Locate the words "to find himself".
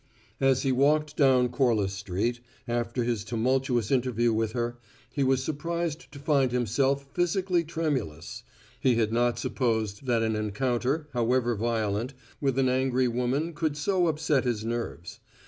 6.11-7.05